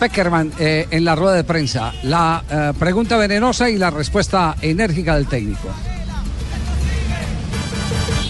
Peckerman 0.00 0.52
eh, 0.60 0.86
en 0.92 1.04
la 1.04 1.16
rueda 1.16 1.34
de 1.34 1.42
prensa. 1.42 1.92
La 2.04 2.44
eh, 2.48 2.72
pregunta 2.78 3.16
venenosa 3.16 3.68
y 3.68 3.76
la 3.78 3.90
respuesta 3.90 4.54
enérgica 4.62 5.16
del 5.16 5.26
técnico. 5.26 5.70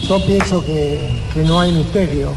Yo 0.00 0.24
pienso 0.24 0.64
que, 0.64 1.20
que 1.34 1.42
no 1.42 1.60
hay 1.60 1.72
misterio. 1.72 2.32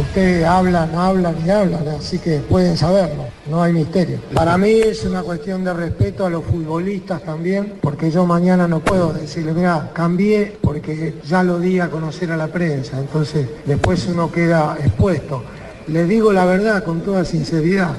Ustedes 0.00 0.46
hablan, 0.46 0.94
hablan 0.94 1.36
y 1.44 1.50
hablan, 1.50 1.88
así 1.88 2.18
que 2.20 2.38
pueden 2.38 2.78
saberlo. 2.78 3.26
No 3.50 3.62
hay 3.62 3.74
misterio. 3.74 4.18
Para 4.32 4.56
mí 4.56 4.70
es 4.70 5.04
una 5.04 5.22
cuestión 5.22 5.62
de 5.62 5.74
respeto 5.74 6.24
a 6.24 6.30
los 6.30 6.42
futbolistas 6.42 7.22
también, 7.22 7.74
porque 7.82 8.10
yo 8.10 8.24
mañana 8.24 8.66
no 8.66 8.80
puedo 8.80 9.12
decirle, 9.12 9.52
mira, 9.52 9.90
cambié 9.92 10.56
porque 10.62 11.16
ya 11.28 11.42
lo 11.42 11.58
di 11.58 11.80
a 11.80 11.90
conocer 11.90 12.32
a 12.32 12.36
la 12.38 12.46
prensa. 12.46 12.98
Entonces 12.98 13.46
después 13.66 14.06
uno 14.06 14.32
queda 14.32 14.78
expuesto. 14.82 15.44
Le 15.88 16.06
digo 16.06 16.32
la 16.32 16.46
verdad 16.46 16.82
con 16.82 17.02
toda 17.02 17.26
sinceridad. 17.26 17.94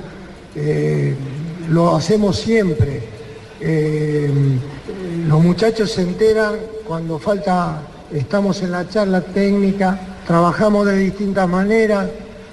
Eh, 0.55 1.15
lo 1.69 1.95
hacemos 1.95 2.37
siempre. 2.37 3.01
Eh, 3.59 4.29
los 5.27 5.43
muchachos 5.43 5.91
se 5.91 6.01
enteran 6.01 6.55
cuando 6.85 7.19
falta, 7.19 7.81
estamos 8.11 8.61
en 8.61 8.71
la 8.71 8.87
charla 8.89 9.21
técnica, 9.21 9.99
trabajamos 10.27 10.85
de 10.87 10.97
distintas 10.97 11.47
maneras, 11.47 12.09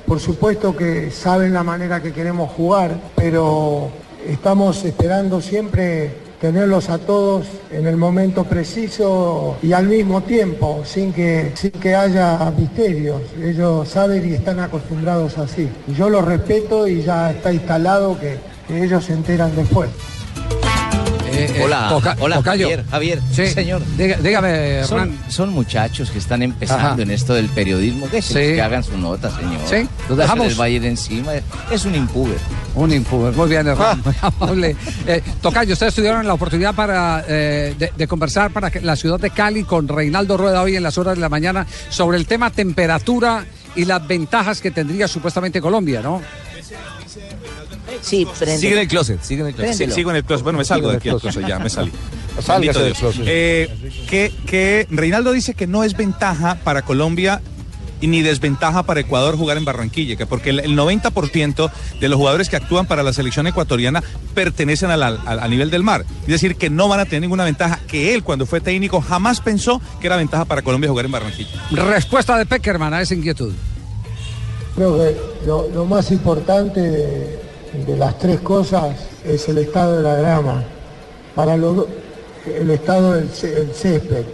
por 0.07 0.21
supuesto 0.21 0.77
que 0.77 1.11
saben 1.11 1.53
la 1.53 1.63
manera 1.63 2.03
que 2.03 2.13
queremos 2.13 2.51
jugar, 2.53 2.97
pero 3.17 3.91
estamos 4.27 4.85
esperando 4.85 5.41
siempre 5.41 6.28
tenerlos 6.41 6.89
a 6.89 6.99
todos 6.99 7.47
en 7.71 7.87
el 7.87 7.97
momento 7.97 8.45
preciso 8.45 9.57
y 9.63 9.73
al 9.73 9.89
mismo 9.89 10.23
tiempo, 10.23 10.83
sin 10.85 11.13
que, 11.13 11.53
sin 11.55 11.73
que 11.73 11.95
haya 11.95 12.51
misterios. 12.57 13.23
Ellos 13.43 13.89
saben 13.89 14.29
y 14.29 14.35
están 14.35 14.61
acostumbrados 14.61 15.39
así. 15.39 15.69
Yo 15.97 16.09
los 16.09 16.25
respeto 16.25 16.87
y 16.87 17.03
ya 17.03 17.33
está 17.33 17.53
instalado 17.53 18.19
que, 18.19 18.37
que 18.67 18.85
ellos 18.85 19.05
se 19.05 19.15
enteran 19.15 19.55
después. 19.57 19.91
Eh, 21.39 21.53
eh, 21.57 21.63
Hola, 21.65 21.89
Toca- 21.89 22.17
hola 22.21 22.37
Tocayo. 22.37 22.67
Javier, 22.69 22.85
Javier, 22.91 23.21
Sí, 23.33 23.47
señor. 23.49 23.83
Diga- 23.97 24.17
dígame, 24.19 24.85
Son, 24.85 25.17
son 25.29 25.51
muchachos 25.51 26.11
que 26.11 26.19
están 26.19 26.43
empezando 26.43 26.89
Ajá. 26.95 27.03
en 27.03 27.11
esto 27.11 27.35
del 27.35 27.49
periodismo. 27.49 28.09
Que, 28.11 28.21
Sí. 28.23 28.35
que 28.35 28.61
hagan 28.63 28.83
su 28.83 28.99
nota, 28.99 29.31
señor. 29.31 29.61
Sí, 29.69 29.89
dejamos. 30.15 30.49
les 30.49 30.61
va 30.61 30.65
a 30.65 30.69
ir 30.69 30.85
encima. 30.85 31.33
Es 31.71 31.85
un 31.85 31.95
impuber. 31.95 32.39
Un 32.75 32.93
impuber. 32.93 33.33
Muy 33.35 33.49
bien. 33.49 33.67
Hernán. 33.69 34.03
Muy 34.05 34.15
amable. 34.21 34.77
Eh, 35.07 35.23
Tocayo, 35.41 35.73
ustedes 35.75 35.95
tuvieron 35.95 36.27
la 36.27 36.35
oportunidad 36.35 36.75
para 36.75 37.25
eh, 37.29 37.75
de, 37.79 37.93
de 37.97 38.07
conversar 38.09 38.51
para 38.51 38.71
la 38.83 38.97
ciudad 38.97 39.21
de 39.21 39.31
Cali 39.31 39.63
con 39.65 39.87
Reinaldo 39.87 40.37
Rueda 40.37 40.63
hoy 40.63 40.77
en 40.77 40.83
las 40.83 40.99
horas 40.99 41.15
de 41.15 41.21
la 41.21 41.29
mañana 41.29 41.67
sobre 41.91 42.19
el 42.19 42.27
tema 42.27 42.51
temperatura 42.51 43.45
y 43.77 43.85
las 43.85 44.07
ventajas 44.09 44.61
que 44.61 44.71
tendría 44.73 45.07
supuestamente 45.07 45.61
Colombia, 45.61 46.01
¿no? 46.03 46.21
Sí, 48.01 48.27
prende. 48.39 48.59
Sigue 48.59 48.73
en 48.75 48.79
el 48.81 48.89
closet, 48.89 49.23
sigue 49.23 49.41
en 49.43 49.49
el 49.49 49.55
closet. 49.55 49.89
Sí, 49.89 49.95
sigo 49.95 50.11
en 50.11 50.17
el 50.17 50.25
closet. 50.25 50.45
Bueno, 50.45 50.59
me 50.59 50.65
salgo 50.65 50.91
de 50.91 50.97
aquí 50.97 51.09
del 51.09 51.21
closet. 51.21 51.41
closet 51.43 51.49
ya, 51.49 51.59
me 51.59 51.71
salí. 51.71 51.93
Sálgase 52.41 52.81
del 52.81 52.95
closet. 52.95 53.23
Eh, 53.27 53.69
que, 54.09 54.33
que 54.47 54.87
Reinaldo 54.91 55.33
dice 55.33 55.55
que 55.55 55.67
no 55.67 55.85
es 55.85 55.97
ventaja 55.97 56.57
para 56.63 56.83
Colombia 56.83 57.41
y 58.01 58.07
ni 58.07 58.23
desventaja 58.23 58.85
para 58.85 59.01
Ecuador 59.01 59.37
jugar 59.37 59.57
en 59.57 59.65
Barranquilla, 59.65 60.15
que 60.15 60.25
porque 60.25 60.51
el, 60.51 60.61
el 60.61 60.77
90% 60.79 61.71
de 61.99 62.09
los 62.09 62.17
jugadores 62.17 62.49
que 62.49 62.55
actúan 62.55 62.87
para 62.87 63.03
la 63.03 63.13
selección 63.13 63.49
ecuatoriana 63.49 64.05
pertenecen 64.35 64.93
al, 64.93 65.03
al- 65.03 65.19
al 65.27 65.51
nivel 65.51 65.69
del 65.71 65.83
mar. 65.83 66.05
Es 66.23 66.29
decir, 66.29 66.55
que 66.55 66.71
no 66.71 66.87
van 66.87 67.01
a 67.01 67.07
tener 67.07 67.23
ninguna 67.23 67.43
ventaja, 67.45 67.81
que 67.89 68.15
él 68.15 68.23
cuando 68.23 68.47
fue 68.47 68.61
técnico 68.61 69.01
jamás 69.01 69.41
pensó 69.41 69.81
que 70.01 70.07
era 70.07 70.17
ventaja 70.17 70.45
para 70.45 70.63
Colombia 70.63 70.89
jugar 70.89 71.07
en 71.07 71.11
Barranquilla. 71.11 71.51
Respuesta 71.73 72.39
de 72.39 72.47
Peckerman 72.47 72.95
a 72.95 73.03
esa 73.03 73.15
inquietud. 73.15 73.53
Creo 74.77 74.97
que 74.97 75.17
lo, 75.45 75.69
lo 75.71 75.85
más 75.85 76.13
importante 76.13 76.81
de, 76.81 77.41
de 77.87 77.97
las 77.97 78.19
tres 78.19 78.41
cosas 78.41 78.97
es 79.25 79.49
el 79.49 79.59
estado 79.59 79.97
de 79.99 80.03
la 80.03 80.15
grama. 80.17 80.65
Para 81.35 81.57
los 81.57 81.87
el 82.47 82.71
estado 82.71 83.13
del 83.15 83.29
cé- 83.29 83.51
del 83.51 83.75
césped, 83.75 84.25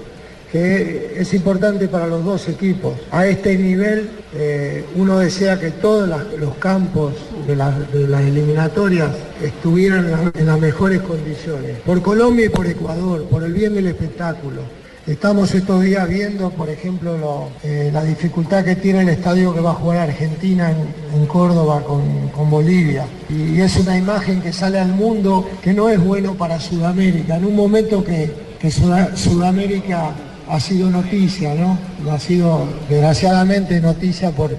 que 0.53 1.17
es 1.19 1.35
importante 1.35 1.89
para 1.89 2.07
los 2.07 2.25
dos 2.25 2.49
equipos. 2.49 2.95
A 3.11 3.27
este 3.27 3.57
nivel 3.57 4.09
eh, 4.35 4.85
uno 4.95 5.19
desea 5.19 5.59
que 5.59 5.71
todos 5.73 6.09
los 6.39 6.55
campos 6.57 7.15
de, 7.47 7.57
de 7.57 8.09
las 8.09 8.23
eliminatorias 8.23 9.11
estuvieran 9.43 10.33
en 10.35 10.47
las 10.47 10.61
mejores 10.61 11.01
condiciones. 11.03 11.79
Por 11.85 12.03
Colombia 12.03 12.47
y 12.47 12.51
por 12.51 12.67
Ecuador, 12.67 13.25
por 13.25 13.43
el 13.43 13.53
bien 13.53 13.75
del 13.75 13.89
espectáculo. 13.89 14.61
Estamos 15.07 15.55
estos 15.55 15.83
días 15.83 16.09
viendo, 16.09 16.49
por 16.49 16.71
ejemplo, 16.71 17.19
lo- 17.19 17.49
eh, 17.63 17.91
la 17.93 18.03
dificultad 18.03 18.65
que 18.65 18.75
tiene 18.75 19.03
el 19.03 19.11
estadio 19.11 19.53
que 19.53 19.61
va 19.61 19.73
a 19.73 19.75
jugar 19.75 19.99
Argentina 20.09 20.71
en, 21.15 21.27
Córdoba 21.27 21.83
con, 21.83 22.29
con 22.29 22.49
Bolivia. 22.49 23.05
Y, 23.29 23.61
es 23.61 23.77
una 23.77 23.99
imagen 23.99 24.41
que 24.41 24.51
sale 24.53 24.79
al 24.79 24.89
mundo 24.95 25.47
que 25.63 25.75
no 25.75 25.91
es 25.91 26.03
bueno 26.03 26.35
para 26.35 26.59
Sudamérica. 26.59 27.37
En 27.37 27.45
un 27.45 27.55
momento 27.55 28.03
que, 28.03 28.31
que 28.59 28.71
Suda- 28.71 29.15
Sudamérica 29.15 30.13
ha 30.49 30.59
sido 30.59 30.89
noticia, 30.89 31.55
¿no? 31.55 31.79
Ha 32.11 32.19
sido 32.19 32.65
desgraciadamente 32.89 33.81
noticia 33.83 34.31
por, 34.31 34.57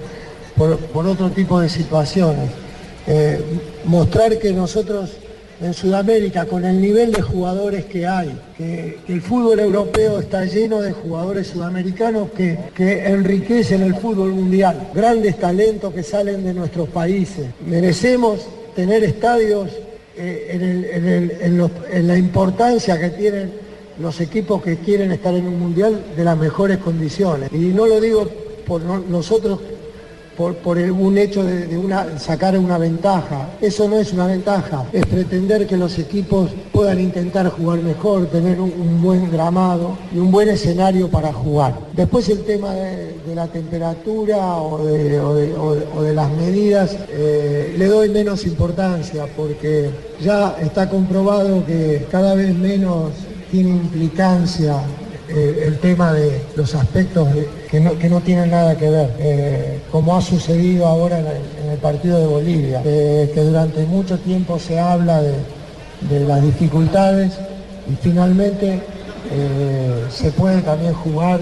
por, 0.56 0.77
por 0.77 1.07
otro 1.07 1.31
tipo 1.31 1.59
de 1.59 1.69
situaciones. 1.69 2.51
Eh, 3.07 3.44
mostrar 3.85 4.38
que 4.38 4.51
nosotros 4.53 5.12
en 5.62 5.74
Sudamérica, 5.74 6.46
con 6.46 6.66
el 6.66 6.82
nivel 6.82 7.12
de 7.12 7.22
jugadores 7.22 7.86
que 7.86 8.06
hay, 8.06 8.38
que, 8.58 9.00
el 9.08 9.22
fútbol 9.22 9.60
europeo 9.60 10.20
está 10.20 10.46
lleno 10.46 10.82
de 10.82 10.92
jugadores 10.92 11.48
sudamericanos 11.48 12.32
que, 12.32 12.58
que 12.76 13.08
enriquecen 13.08 13.82
el 13.82 13.96
fútbol 13.96 14.34
mundial, 14.34 14.90
grandes 14.94 15.40
talentos 15.40 15.94
que 15.94 16.04
salen 16.04 16.44
de 16.44 16.54
nuestros 16.54 16.90
países. 16.90 17.48
Merecemos 17.66 18.48
tener 18.76 19.04
estadios 19.04 19.70
eh, 20.18 21.40
en, 21.42 22.08
la 22.08 22.18
importancia 22.18 23.00
que 23.00 23.10
tienen 23.12 23.54
los 24.00 24.20
equipos 24.20 24.62
que 24.62 24.78
quieren 24.78 25.12
estar 25.12 25.34
en 25.34 25.48
un 25.48 25.58
mundial 25.58 26.04
de 26.16 26.24
las 26.24 26.38
mejores 26.38 26.80
condiciones. 26.80 27.50
Y 27.54 27.68
no 27.68 27.86
lo 27.86 28.02
digo 28.02 28.30
por 28.68 28.82
no- 28.82 29.00
nosotros 29.00 29.60
por, 30.38 30.56
por 30.56 30.78
un 30.78 31.18
hecho 31.18 31.44
de, 31.44 31.78
una, 31.78 32.19
sacar 32.19 32.57
una 32.57 32.78
ventaja. 32.78 33.50
Eso 33.62 33.88
no 33.88 33.97
es 33.97 34.13
una 34.13 34.28
ventaja, 34.28 34.85
es 34.91 35.06
pretender 35.06 35.68
que 35.68 35.78
los 35.78 35.97
equipos 35.97 36.51
puedan 36.72 37.00
intentar 37.00 37.50
jugar 37.50 37.79
mejor, 37.79 38.28
tener 38.28 38.59
un, 38.59 39.01
buen 39.01 39.31
gramado 39.31 39.97
y 40.13 40.18
un 40.18 40.31
buen 40.31 40.50
escenario 40.50 41.09
para 41.09 41.31
jugar. 41.31 41.75
Después 41.94 42.28
el 42.29 42.44
tema 42.44 42.74
de, 42.74 43.16
la 43.35 43.47
temperatura 43.47 44.56
o 44.56 44.84
de 44.85 46.13
las 46.13 46.31
medidas, 46.31 46.95
eh, 47.09 47.75
le 47.78 47.88
doy 47.88 48.09
menos 48.09 48.45
importancia 48.45 49.25
porque 49.35 49.90
ya 50.22 50.56
está 50.62 50.90
comprobado 50.90 51.66
que 51.66 52.07
cada 52.09 52.34
vez 52.35 52.56
menos 52.56 53.12
tiene 53.51 53.72
implicancia 53.72 54.78
eh, 55.35 55.66
el 55.68 55.79
tema 55.79 56.13
de 56.13 56.41
los 56.56 56.73
aspectos 56.75 57.28
que, 57.69 57.81
no, 57.81 58.00
que 58.00 58.07
no 58.07 58.22
tienen 58.22 58.51
nada 58.51 58.78
que 58.78 58.90
ver, 58.90 59.09
eh, 59.19 59.81
como 59.91 60.16
ha 60.16 60.22
sucedido 60.22 60.88
ahora 60.88 61.19
en 61.19 61.28
el, 61.28 61.41
en 61.63 61.72
el 61.72 61.78
partido 61.78 62.19
de 62.19 62.25
Bolivia, 62.25 62.81
eh, 62.85 63.29
que 63.34 63.41
durante 63.41 63.85
mucho 63.85 64.18
tiempo 64.18 64.57
se 64.57 64.79
habla 64.79 65.22
de, 65.22 65.34
de 66.09 66.22
las 66.22 66.41
dificultades 66.41 67.34
y 67.91 67.95
finalmente 68.01 68.81
se 70.12 70.31
puede 70.31 70.62
también 70.62 70.94
jugar 70.94 71.40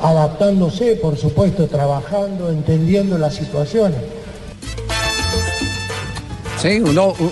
adaptándose, 0.00 0.96
por 0.96 1.16
supuesto, 1.16 1.68
trabajando, 1.68 2.50
entendiendo 2.50 3.16
las 3.16 3.34
situaciones. 3.34 4.00
Sí, 6.60 6.82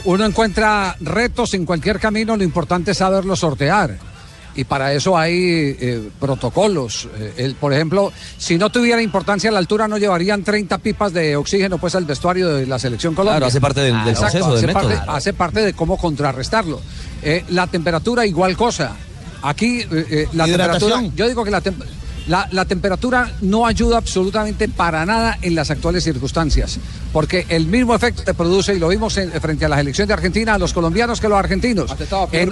uno 0.05 0.25
encuentra 0.25 0.97
retos 1.01 1.55
en 1.55 1.67
cualquier 1.67 1.99
camino, 1.99 2.37
lo 2.37 2.45
importante 2.45 2.93
es 2.93 2.99
saberlo 2.99 3.35
sortear. 3.35 4.10
Y 4.57 4.65
para 4.65 4.93
eso 4.93 5.17
hay 5.17 5.77
eh, 5.81 6.09
protocolos. 6.19 7.09
Eh, 7.19 7.35
el- 7.39 7.55
por 7.55 7.73
ejemplo, 7.73 8.13
si 8.37 8.59
no 8.59 8.71
tuviera 8.71 9.01
importancia 9.01 9.51
la 9.51 9.59
altura, 9.59 9.87
no 9.89 9.97
llevarían 9.97 10.43
30 10.43 10.79
pipas 10.79 11.13
de 11.13 11.37
oxígeno 11.37 11.79
pues 11.79 11.95
al 11.95 12.05
vestuario 12.05 12.49
de 12.49 12.67
la 12.67 12.79
selección 12.79 13.15
Colombia. 13.15 13.37
Claro, 13.39 13.47
hace 13.47 13.61
parte 13.61 13.81
del, 13.81 13.99
del 14.01 14.09
Exacto, 14.15 14.39
proceso, 14.39 14.57
del 14.57 14.65
hace, 14.65 14.73
parte, 14.75 14.95
método. 14.95 15.11
hace 15.13 15.33
parte 15.33 15.61
de 15.61 15.73
cómo 15.73 15.97
contrarrestarlo. 15.97 16.81
Eh, 17.23 17.45
la 17.51 17.67
temperatura, 17.69 18.27
igual 18.27 18.57
cosa. 18.57 18.97
Aquí, 19.43 19.81
eh, 19.91 20.29
la 20.35 20.47
Hidratación. 20.49 20.91
temperatura, 20.91 21.03
yo 21.17 21.29
digo 21.29 21.45
que 21.45 21.51
la, 21.51 21.63
tem- 21.63 21.83
la, 22.29 22.49
la 22.53 22.65
temperatura 22.65 23.33
no 23.41 23.67
ayuda 23.67 23.99
absolutamente 23.99 24.69
para 24.69 25.05
nada 25.07 25.39
en 25.43 25.55
las 25.55 25.71
actuales 25.71 26.05
circunstancias, 26.05 26.79
porque 27.13 27.47
el 27.49 27.67
mismo 27.67 27.95
efecto 27.95 28.23
se 28.25 28.35
produce, 28.35 28.75
y 28.75 28.79
lo 28.79 28.89
vimos 28.89 29.17
en- 29.17 29.31
frente 29.41 29.65
a 29.65 29.69
la 29.69 29.81
elección 29.81 30.07
de 30.07 30.15
Argentina, 30.15 30.55
a 30.55 30.59
los 30.59 30.73
colombianos 30.73 31.21
que 31.21 31.29
los 31.29 31.39
argentinos. 31.39 31.91
En- 32.33 32.51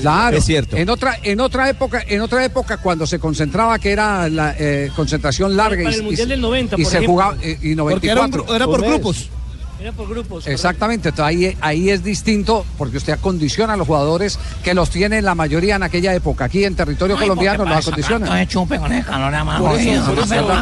claro, 0.00 0.36
Es 0.36 0.44
cierto. 0.44 0.76
En 0.76 0.88
otra, 0.88 1.18
en 1.22 1.40
otra 1.40 1.68
época, 1.68 2.02
en 2.06 2.20
otra 2.20 2.44
época 2.44 2.78
cuando 2.78 3.06
se 3.06 3.18
concentraba 3.18 3.78
que 3.78 3.90
era 3.92 4.28
la 4.28 4.54
eh, 4.58 4.90
concentración 4.96 5.56
larga 5.56 5.82
Para 5.84 5.94
y, 5.96 5.98
el 5.98 6.04
Mundial 6.04 6.26
y- 6.26 6.30
del 6.30 6.40
90, 6.40 6.76
y 6.78 6.82
por 6.82 6.90
se 6.90 6.96
ejemplo. 6.98 7.12
jugaba 7.12 7.36
eh, 7.42 7.58
y 7.62 7.74
Porque 7.74 8.06
era, 8.10 8.22
un 8.24 8.30
94. 8.30 8.46
gru- 8.46 8.54
era 8.56 8.66
por 8.66 8.82
grupos. 8.82 9.28
Era 9.80 9.92
por 9.92 10.08
grupos. 10.08 10.46
Exactamente, 10.48 11.10
entonces 11.10 11.36
ahí, 11.36 11.56
ahí 11.60 11.90
es 11.90 12.02
distinto 12.02 12.66
porque 12.76 12.96
usted 12.96 13.12
acondiciona 13.12 13.74
a 13.74 13.76
los 13.76 13.86
jugadores 13.86 14.38
que 14.64 14.74
los 14.74 14.90
tiene 14.90 15.22
la 15.22 15.34
mayoría 15.36 15.76
en 15.76 15.84
aquella 15.84 16.12
época. 16.14 16.46
Aquí 16.46 16.64
en 16.64 16.74
territorio 16.74 17.16
colombiano 17.16 17.64
los 17.64 17.76
acondiciona. 17.86 18.42
Eso, 18.42 18.66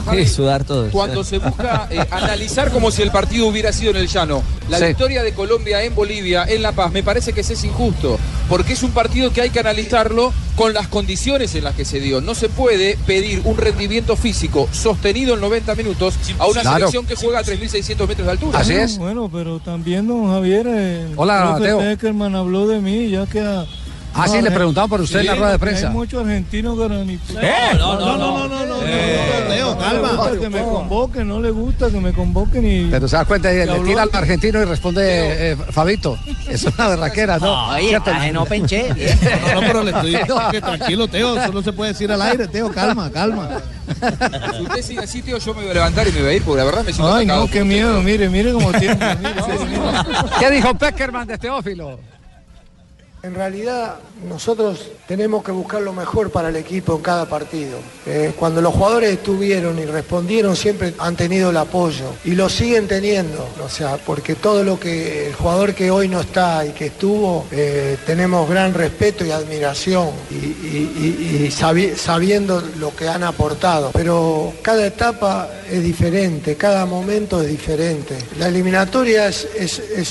Javi, 0.05 0.27
sudar 0.27 0.65
todo. 0.65 0.91
Cuando 0.91 1.25
se 1.25 1.39
busca 1.39 1.89
eh, 1.91 2.05
analizar 2.11 2.71
como 2.71 2.91
si 2.91 3.03
el 3.03 3.11
partido 3.11 3.47
hubiera 3.47 3.73
sido 3.73 3.93
en 3.93 3.97
el 3.99 4.09
llano, 4.09 4.43
la 4.69 4.79
Sí. 4.79 4.85
victoria 4.87 5.23
de 5.23 5.33
Colombia 5.33 5.83
en 5.83 5.95
Bolivia, 5.95 6.45
en 6.47 6.61
La 6.63 6.73
Paz, 6.73 6.93
me 6.93 7.03
parece 7.03 7.33
que 7.33 7.41
ese 7.41 7.55
es 7.55 7.65
injusto, 7.65 8.19
porque 8.49 8.75
es 8.75 8.83
un 8.83 8.91
partido 8.91 9.33
que 9.33 9.41
hay 9.41 9.51
que 9.51 9.61
analizarlo 9.61 10.33
con 10.57 10.73
las 10.73 10.89
condiciones 10.89 11.55
en 11.55 11.65
las 11.65 11.75
que 11.75 11.85
se 11.85 12.01
dio. 12.01 12.21
No 12.21 12.35
se 12.35 12.49
puede 12.49 12.97
pedir 13.07 13.43
un 13.45 13.57
rendimiento 13.57 14.17
físico 14.17 14.69
sostenido 14.73 15.35
en 15.35 15.41
90 15.41 15.75
minutos 15.75 16.15
a 16.39 16.47
una 16.47 16.63
Claro. 16.63 16.77
selección 16.79 17.07
que 17.07 17.15
juega 17.15 17.41
a 17.41 17.43
3.600 17.45 18.09
metros 18.09 18.27
de 18.27 18.33
altura. 18.33 18.59
Así 18.59 18.73
es. 18.73 18.99
Bueno, 18.99 19.29
pero 19.33 19.61
también, 19.61 20.07
don 20.09 20.29
Javier, 20.29 20.67
el 20.67 21.13
Hola, 21.17 21.57
profe 21.59 21.97
Teo. 21.97 22.37
Habló 22.37 22.67
de 22.67 22.81
mí, 22.81 23.11
ya 23.11 23.27
que... 23.27 23.41
a- 23.41 23.67
Ah, 24.19 24.29
sí, 24.29 24.41
le 24.41 24.49
a- 24.49 24.55
preguntaban 24.55 24.89
por 24.91 25.01
usted 25.01 25.21
en 25.21 25.27
la 25.27 25.35
rueda 25.35 25.53
de 25.53 25.59
prensa. 25.59 25.89
Hay 25.89 25.93
muchos 25.95 26.21
argentinos 26.23 26.79
que 26.79 26.89
no 26.89 27.05
ni... 27.05 27.19
No, 27.79 27.99
no, 27.99 28.17
no, 28.17 28.49
no, 28.49 28.67
no. 28.67 28.77
Teo, 28.77 29.75
No 29.77 29.93
le 29.93 29.99
gusta 30.01 30.41
que 30.41 30.49
me 30.51 30.63
convoquen, 30.63 31.29
no 31.29 31.41
le 31.41 31.51
gusta 31.51 31.91
que 31.91 32.01
me 32.01 32.13
convoquen 32.13 32.67
y... 32.67 32.91
Pero 32.91 33.09
se 33.09 33.17
da 33.17 33.25
cuenta, 33.25 33.51
le 33.51 33.67
tira 33.81 34.03
al 34.03 34.11
argentino 34.13 34.61
y 34.61 34.65
responde 34.65 35.53
eh, 35.53 35.57
Fabito. 35.57 36.19
Es 36.49 36.65
una 36.65 36.89
berraquera, 36.89 37.39
¿no? 37.39 37.69
Oye, 37.71 37.99
no 38.33 38.45
penché. 38.47 38.89
No, 38.89 39.61
no, 39.61 39.67
pero 39.67 39.83
le 39.83 39.91
estoy 39.91 40.11
diciendo 40.11 40.41
que 40.51 40.61
tranquilo, 40.61 41.09
Teo, 41.09 41.39
eso 41.41 41.53
no 41.53 41.63
se 41.63 41.73
puede 41.73 41.93
decir 41.93 42.11
al 42.11 42.23
aire, 42.23 42.47
Teo, 42.49 42.71
calma, 42.71 43.11
calma. 43.11 43.49
Si 44.57 44.63
usted 44.63 44.83
sigue 44.83 45.01
así, 45.01 45.23
tío, 45.23 45.39
yo 45.39 45.55
me 45.55 45.63
voy 45.63 45.71
a 45.71 45.75
levantar 45.75 46.09
y 46.09 46.13
me 46.13 46.21
voy 46.23 46.31
a 46.31 46.33
ir, 46.35 46.43
porque 46.43 46.59
la 46.59 46.65
verdad 46.65 46.85
me 46.85 46.93
siento 46.93 47.15
Ay, 47.15 47.27
no, 47.27 47.41
qué 47.47 47.63
usted. 47.63 47.65
miedo, 47.65 48.03
mire, 48.03 48.29
mire 48.29 48.53
cómo 48.53 48.73
tiembla, 48.73 49.17
mire, 49.17 49.35
mire, 49.47 49.65
mire. 49.67 50.31
¿Qué 50.39 50.51
dijo 50.51 50.75
Peckerman 50.75 51.27
de 51.27 51.39
Teófilo? 51.39 51.99
En 53.23 53.35
realidad 53.35 53.97
nosotros 54.29 54.87
tenemos 55.09 55.43
que 55.43 55.51
buscar 55.51 55.83
lo 55.83 55.93
mejor 55.93 56.31
para 56.31 56.49
el 56.51 56.57
equipo 56.57 56.95
en 56.95 57.03
cada 57.03 57.25
partido. 57.27 57.79
Eh, 58.07 58.33
cuando 58.39 58.61
los 58.63 58.73
jugadores 58.73 59.11
estuvieron 59.15 59.79
y 59.81 59.85
respondieron 59.85 60.55
siempre 60.55 60.95
han 60.99 61.17
tenido 61.17 61.51
el 61.51 61.57
apoyo 61.57 62.05
y 62.25 62.33
lo 62.33 62.49
siguen 62.49 62.87
teniendo. 62.87 63.49
O 63.65 63.69
sea, 63.69 63.97
porque 63.97 64.37
todo 64.37 64.63
lo 64.63 64.79
que 64.79 65.29
el 65.29 65.35
jugador 65.35 65.75
que 65.75 65.91
hoy 65.91 66.09
no 66.09 66.21
está 66.21 66.65
y 66.67 66.71
que 66.71 66.87
estuvo, 66.87 67.47
eh, 67.51 67.97
tenemos 68.07 68.49
gran 68.49 68.73
respeto 68.75 69.25
y 69.25 69.33
admiración 69.33 70.11
y, 70.31 70.35
y- 70.35 70.93
y- 71.41 71.45
y 71.47 71.51
sabi- 71.51 71.97
sabiendo 71.97 72.63
lo 72.79 72.95
que 72.95 73.09
han 73.09 73.25
aportado. 73.25 73.91
Pero 73.93 74.53
cada 74.63 74.87
etapa 74.87 75.49
es 75.69 75.83
diferente, 75.83 76.55
cada 76.55 76.87
momento 76.87 77.43
es 77.43 77.49
diferente. 77.49 78.17
La 78.39 78.47
eliminatoria 78.49 79.27
es 79.27 79.49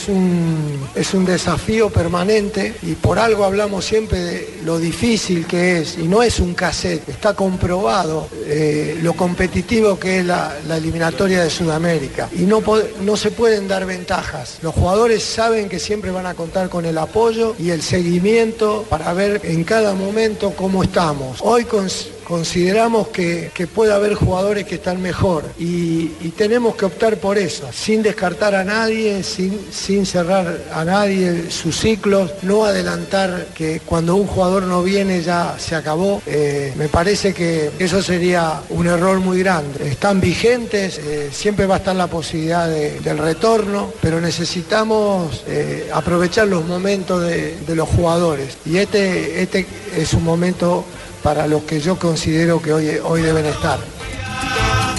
un, 0.10 0.86
es 0.94 1.14
un 1.14 1.24
desafío 1.24 1.90
permanente 1.90 2.76
y 2.84 2.95
por 3.02 3.20
algo 3.20 3.44
hablamos 3.46 3.86
siempre 3.86 4.20
de 4.20 4.50
lo 4.64 4.80
difícil 4.80 5.46
que 5.46 5.80
es 5.80 5.98
y 5.98 6.08
no 6.08 6.24
es 6.24 6.40
un 6.40 6.54
cassette, 6.54 7.08
está 7.10 7.34
comprobado 7.34 8.28
eh, 8.46 8.98
lo 9.02 9.14
competitivo 9.14 10.00
que 10.00 10.20
es 10.20 10.26
la, 10.26 10.56
la 10.68 10.78
eliminatoria 10.78 11.44
de 11.44 11.50
Sudamérica 11.50 12.30
y 12.34 12.42
no, 12.42 12.62
no 13.02 13.18
se 13.18 13.32
pueden 13.32 13.68
dar 13.68 13.86
ventajas. 13.86 14.58
Los 14.62 14.74
jugadores 14.74 15.24
saben 15.24 15.70
que 15.70 15.80
siempre 15.80 16.12
van 16.12 16.26
a 16.26 16.34
contar 16.34 16.70
con 16.70 16.86
el 16.86 16.98
apoyo 16.98 17.56
y 17.60 17.70
el 17.70 17.82
seguimiento 17.82 18.86
para 18.90 19.14
ver 19.14 19.42
en 19.44 19.64
cada 19.64 19.94
momento 19.94 20.52
cómo 20.56 20.84
estamos. 20.84 21.40
Hoy 21.42 21.64
cons- 21.66 22.08
consideramos 22.26 23.08
que, 23.10 23.52
que 23.54 23.68
puede 23.68 23.94
haber 23.94 24.16
jugadores 24.16 24.66
que 24.66 24.76
están 24.76 25.02
mejor 25.02 25.44
y, 25.58 26.08
tenemos 26.36 26.76
que 26.76 26.84
optar 26.86 27.18
por 27.18 27.38
eso, 27.38 27.70
sin 27.72 28.04
descartar 28.04 28.56
a 28.56 28.64
nadie, 28.66 29.24
sin, 29.24 29.58
sin 29.72 30.06
cerrar 30.06 30.58
a 30.74 30.84
nadie 30.84 31.50
sus 31.50 31.80
ciclos, 31.80 32.32
no 32.42 32.66
adelantar 32.66 33.48
que 33.56 33.80
cuando 33.80 34.16
un 34.18 34.28
jugador 34.28 34.64
no 34.64 34.84
viene 34.84 35.22
ya 35.22 35.56
se 35.58 35.76
acabó. 35.76 36.22
Eh, 36.26 36.74
me 36.78 36.90
parece 36.90 37.34
que 37.34 37.72
eso 37.80 38.02
sería 38.04 38.62
un 38.70 38.88
error 38.88 39.20
muy 39.22 39.40
grande. 39.40 39.88
Están 39.90 40.20
vigentes, 40.20 40.98
eh, 40.98 41.30
siempre 41.32 41.66
va 41.68 41.76
a 41.76 41.78
estar 41.78 41.96
la 41.96 42.08
posibilidad 42.08 42.68
de- 42.68 43.00
del 43.00 43.18
retorno, 43.18 43.94
pero 44.02 44.20
necesitamos 44.20 45.44
eh, 45.48 45.90
aprovechar 45.94 46.48
los 46.48 46.66
momentos 46.66 47.22
de, 47.22 47.56
de 47.66 47.76
los 47.76 47.88
jugadores 47.88 48.58
y 48.66 48.78
este, 48.78 49.42
este 49.42 49.66
es 49.96 50.14
un 50.14 50.24
momento 50.24 50.84
para 51.26 51.48
los 51.48 51.64
que 51.64 51.82
yo 51.82 51.98
considero 51.98 52.62
que 52.62 52.72
hoy, 52.72 52.88
hoy 53.04 53.24
deben 53.24 53.48
estar. 53.48 53.80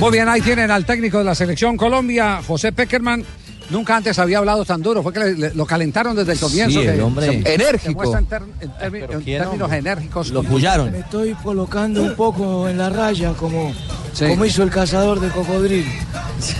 Muy 0.00 0.11
bien, 0.11 0.28
ahí 0.28 0.40
tienen 0.40 0.73
al 0.73 0.84
técnico 0.84 1.19
de 1.19 1.25
la 1.25 1.37
selección 1.37 1.76
Colombia, 1.76 2.40
José 2.44 2.73
Peckerman. 2.73 3.25
Nunca 3.70 3.96
antes 3.96 4.19
había 4.19 4.38
hablado 4.38 4.64
tan 4.64 4.82
duro, 4.82 5.02
fue 5.05 5.12
que 5.12 5.20
le- 5.20 5.34
le- 5.34 5.55
lo 5.55 5.64
calentaron 5.67 6.14
desde 6.17 6.32
el 6.32 6.38
comienzo. 6.40 6.81
el 6.82 6.94
que 6.96 7.02
hombre- 7.02 7.43
se- 7.43 7.55
Enérgico. 7.55 8.17
en, 8.17 8.26
ter- 8.26 8.43
en 8.61 8.70
termi- 8.73 9.02
en 9.12 9.25
términos 9.25 9.73
enérgicos. 9.73 10.31
Lo 10.31 10.43
pullaron. 10.43 10.90
Me 10.93 10.99
estoy 11.00 11.34
colocando 11.34 12.02
un 12.02 12.14
poco 12.17 12.69
en 12.69 12.78
la 12.78 12.90
raya 12.90 13.32
como, 13.34 13.73
Sí. 14.12 14.26
como 14.28 14.44
hizo 14.44 14.62
el 14.64 14.70
cazador 14.70 15.19
de 15.20 15.28
cocodrilo. 15.31 15.88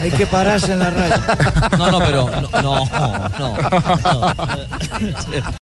Hay 0.01 0.11
que 0.11 0.27
pararse 0.27 0.73
en 0.73 0.79
la 0.81 0.91
raya. 0.91 1.23
No, 1.79 1.91
no, 1.93 1.99
pero 1.99 2.29
no, 2.29 2.63
no. 2.63 2.85
no. 3.39 3.57